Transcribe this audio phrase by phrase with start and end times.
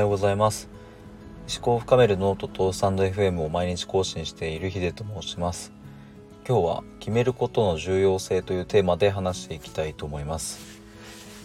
[0.00, 0.68] ようございます。
[1.52, 5.72] 思考を深めるノートとスタンド FM を毎日更新しているヒデと申します。
[6.48, 10.80] 今日は決めることの重要性というテーマで話していきたいと思います。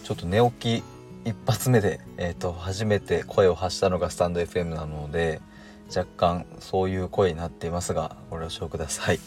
[0.04, 5.40] ちょっと寝起き一発目で、えーと、初めて声を発したのがスタンド FM なので
[5.88, 9.20] 若干そういう声になっていますがご了承ください。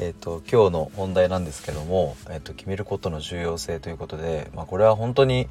[0.00, 5.48] えっ、ー、と今日の本題なんですけども、えーと決めることの重要性ということで、まあ、これは本当に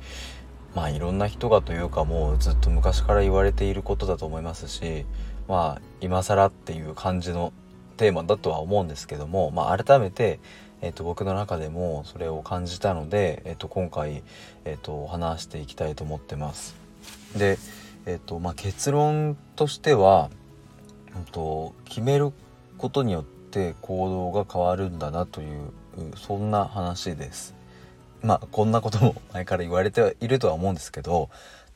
[0.76, 5.06] まあいろんな人がというかもうずっと昔から言われていることだと思いますし
[5.48, 7.54] まあ今更っていう感じの
[7.98, 10.40] テーマだとは思うんですけども、まあ、改めて、
[10.82, 14.24] えー、と僕の中でもそれを感じたので、えー、と今回、
[14.66, 16.76] えー、と話していきたいと思ってます。
[17.36, 17.58] で、
[18.06, 20.30] えーとまあ、結論としては、
[21.16, 22.32] うん、と決める
[22.78, 25.72] ことによって行動が変わるんだなという
[26.16, 27.57] そんな話です。
[28.22, 31.30] まあこんなことも前から言われてはいるとは思うんですけど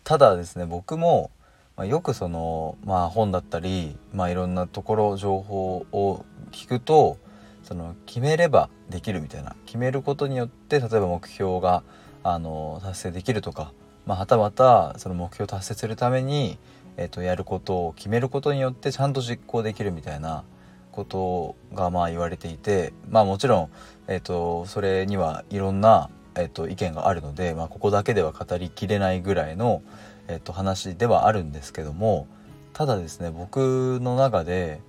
[0.03, 1.31] ただですね僕も、
[1.78, 7.17] まあ、よくその、まあ、本だったり、まあ、いろんなところ情報を聞くと
[7.64, 11.84] その決めればできるみたいな決めることによって例えば目標が
[12.23, 13.72] あの達成できるとか、
[14.06, 16.58] まあ、はたまたその目標を達成するために、
[16.97, 20.44] えー、とやることを決めることによってちゃんと実行できるみたいな
[20.92, 23.69] ことがまあ言われていてまあもちろん、
[24.08, 29.82] えー、とそれにはいろんなえっと、意見があるので、まあ、ここだけでは語りきれないぐらいの、
[30.28, 32.28] えっと、話ではあるんですけども
[32.74, 34.80] ただですね僕の中で、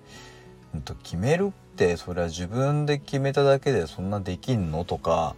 [0.75, 5.35] うん、と決めるってそれは自分で決めただけでそんなできんのとか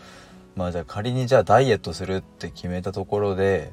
[0.56, 3.72] まあじゃあ仮にじゃあダイエットするって決めたところで、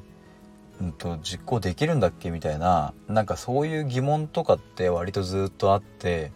[0.80, 6.32] うんと、実行できるんだっけみたいななんかそういう疑問とかって割とずっとあって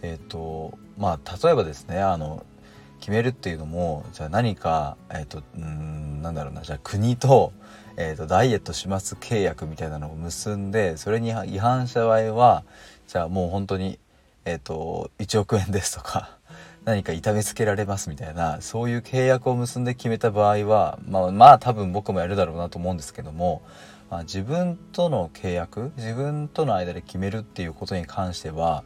[0.00, 2.44] えっ、とまあ例えばですねあの
[2.98, 7.52] 決めるっていうのもじゃあ何かえっ、ー、とうんなんだろうなじゃあ国と,、
[7.96, 12.64] えーと、ダイエットします契約みたいなのを結んでそれに違反した場合は
[13.06, 13.98] じゃあもう本当に
[14.44, 16.36] えっ、ー、と1億円ですとか
[16.84, 23.62] 何か痛めつけられますみたいなそういう契約を結んで決めた場合はまあまあ多分僕もやるだろうなと思うんですけども、
[24.10, 28.84] まあ、自分との契約自分との間で決めるっていうことに関しては、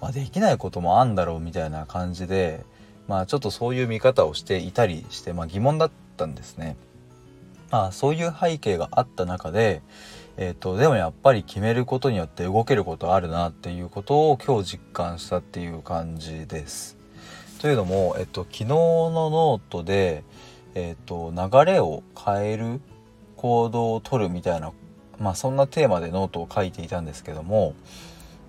[0.00, 2.64] まあ、できないこともあんだろうみたいな感じで
[3.08, 6.76] まあちょっとそういう見方をしていたりして、まあ、疑問だったんですね。
[7.70, 9.82] まあそういう背景があった中で、
[10.36, 16.96] えーと、でもやっぱり決めることによって動けることあるなっていうことを今日実感したっていう感じです。
[17.60, 20.22] というのも、えっ、と、昨日のノートで、
[20.74, 22.80] えっ、と、流れを変える
[23.36, 24.72] 行動をとるみたいな、
[25.18, 27.74] まあそんなテーマでノートを書いていたんですけども、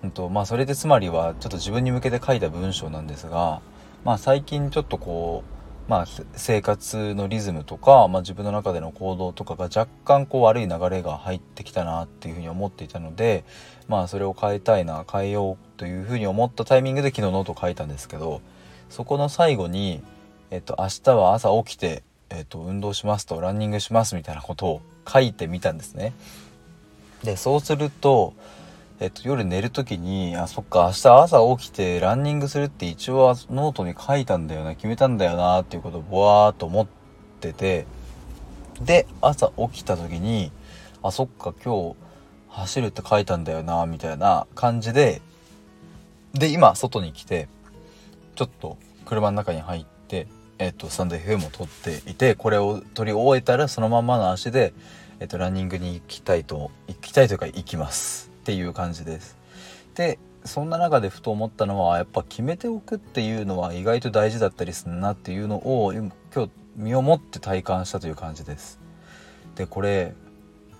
[0.02, 3.62] うんとまあ、それでつまりはちょっと自分に向けて書いた文章なんですが、
[4.06, 5.42] まあ最近ちょっとこ
[5.88, 6.06] う、まあ
[6.36, 13.42] 生活のリズムとか、まあ自分の中での行動とかが若干こう悪い流れが入ってきたなっていうふうに思っていたので、
[13.88, 18.42] まあそれを変えたいな、変えようというふうに思ったタイミングで昨日ノート書いたんですけど、
[18.90, 20.00] そこの最後に、
[20.52, 26.12] えっと明日は朝起きて、えっと運動しますと、ランニングしますみたいなことを書いてみたんですね。
[27.24, 28.34] で、そうすると、
[28.98, 36.86] えっと、夜寝る時に、あ、そっか、明日朝起きてランニングするって一応ノートに書いたんだよな、決めたんだよな、っていうことをぼわーっと思っ
[37.40, 37.86] てて、
[38.80, 40.50] で、朝起きた時に、
[41.02, 41.96] あ、そっか、今日
[42.48, 45.20] 走るって書いたんだよな、みたいな感じで、
[46.32, 47.48] で、今、外に来て、
[48.34, 50.26] ちょっと車の中に入って、
[50.58, 54.72] えっと、スタンド FM を撮っていて、これを撮り終えたら、そのままの足で、
[55.20, 58.35] えっと、ランニングに行きたいと、行きたいというか行きます。
[58.46, 59.36] っていう感じです。
[59.96, 68.78] でそんな中でふと思ったのはやっぱ決めておくっていうのは意外と大事だったりするなっていうのを今日身をもって体感したという感じです。
[69.56, 70.14] でこれ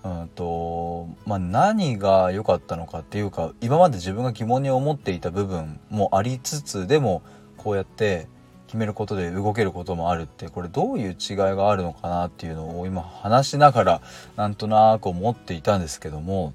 [0.05, 7.23] うんとまあ、何が良かったのかっていうか今まで自分が疑問に思っていた部分もありつつでも
[7.57, 8.29] こうやって
[8.69, 14.01] 決めることで動けることもあるってこれどういう違いがあるのかなっていうのを今話しながら
[14.37, 16.53] なんとなく思っていたんですけども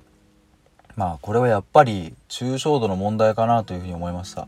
[0.95, 4.47] まあこれはやっぱり抽象度の問題かなというふうに思いました。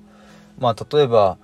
[0.60, 1.38] まあ例えば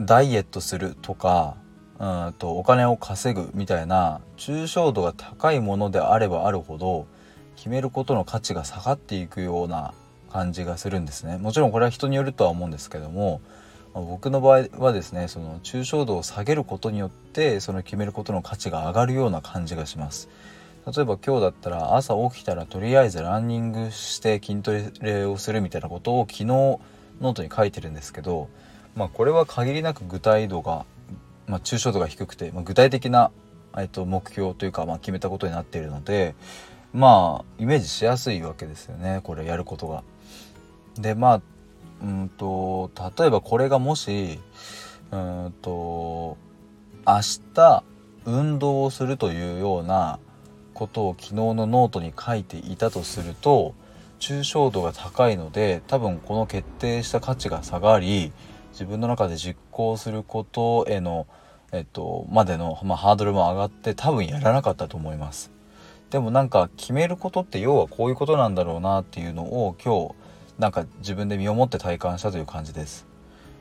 [0.00, 1.56] ダイエットするとか
[1.98, 7.06] うんとお金を稼ぐみたいな抽象度が高いものであればあるほど
[7.56, 9.94] 決めることの価値が下がっていくような
[10.30, 11.38] 感じがするんですね。
[11.38, 13.40] もちろんこれは人によるとは思うんですけども、
[13.94, 20.28] まあ、僕の場合はですねその抽象度を下げることによってその決めることの価値が上がるような感じがします。
[20.86, 28.48] 例えば今日だったら朝起きたらとりあえずランニングして筋トレをするみたいなことを昨日ノートに書いてるんですけど、
[28.94, 30.86] まあ、これは限りなく具体度が、
[31.48, 33.32] まあ、抽象度が低くて、まあ、具体的な、
[33.76, 36.36] えっと、目標というか、まあ、決めたことになっているので、
[36.96, 40.02] まあイメージしやすいわけですよねこれやることが。
[40.94, 41.42] でまあ
[42.02, 44.38] うんと例えばこれがもし
[45.10, 46.38] うんと
[47.06, 47.20] 明
[47.54, 47.84] 日
[48.24, 50.18] 運動をするというような
[50.76, 53.74] ことを昨日のノートに書いていたとすると
[54.20, 58.30] 抽象度が高いので多分この決定した価値が下がり
[58.72, 61.26] 自分の中で実行することへの、
[61.72, 65.50] えっと、までの、まあ、ハードルも上がって多分やらなかったと思います。
[66.10, 70.14] でもなんか決めることって要はこういうことなんだろうなっていうのを今日
[70.60, 73.06] なんか自分で身をもって体感したという感じです。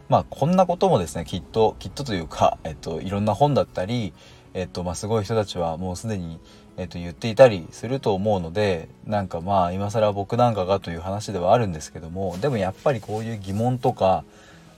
[0.09, 4.13] まあこんなこともですねきっときっとというか、えっと、いろんな本だったり、
[4.53, 6.39] えっとまあ、すごい人たちはもうすでに、
[6.77, 14.25] えっと、言っていたりすると思うのでなんかまあ今更僕なんかがという話ではあるんですけどもでもやっぱりこういう疑問とか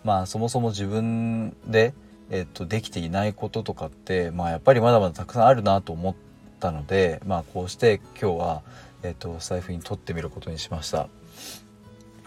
[0.03, 1.93] まあそもそも自分で、
[2.29, 6.15] えっと、できていないこととかってまあやっぱりまだまだたくさんあるなと思っ
[6.59, 8.61] たのでまあこうして今日は、
[9.01, 11.09] えっと、財布に取ってみることにしました。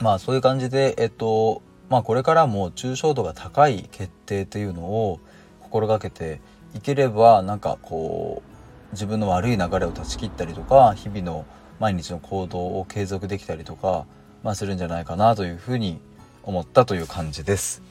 [0.00, 5.20] まあそういう感じでえっとまあこれからも抽象度が高い決定というのを
[5.60, 6.40] 心がけて
[6.74, 8.49] いければなんかこう
[8.92, 11.46] 自分の悪い流れを断ち切ったりとか日々の
[11.78, 14.06] 毎日の行動を継続できたりとか、
[14.42, 16.00] まあ、するんじゃないかなというふうに
[16.42, 17.82] 思ったという感じです。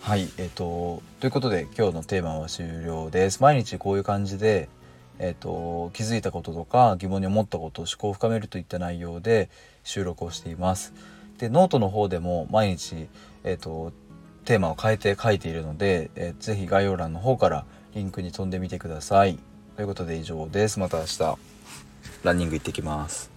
[0.00, 3.42] はい、えっ、ー、とということで今日のテーマは終了です。
[3.42, 4.68] 毎日こういう感じで
[5.18, 9.50] えーと、気づいたこととか疑問に思ったこと思考を深めるといった内容で
[9.84, 10.92] 収録をしています。
[11.38, 13.08] でノートの方でも毎日、
[13.44, 13.92] えーと、
[14.44, 19.38] テーマを変えて書いているので、えー、ぜひ概要欄の方からリンクに飛んでみてください。
[19.76, 20.78] ということで以上です。
[20.78, 21.38] また明日
[22.22, 23.30] ランニング行ってきます。